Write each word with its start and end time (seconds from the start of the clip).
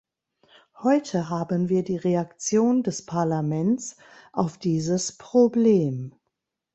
Heute 0.81 1.29
haben 1.29 1.69
wir 1.69 1.83
die 1.83 1.95
Reaktion 1.97 2.81
des 2.81 3.05
Parlaments 3.05 3.97
auf 4.33 4.57
dieses 4.57 5.15
Problem. 5.19 6.15